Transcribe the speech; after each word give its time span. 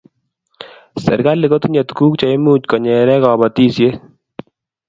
serikalii 1.05 1.51
kotinye 1.51 1.81
tukuuk 1.87 2.13
cheimuch 2.21 2.65
konyere 2.71 3.13
kabotishet 3.23 3.97